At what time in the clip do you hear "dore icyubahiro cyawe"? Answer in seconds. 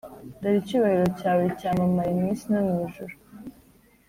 0.41-1.43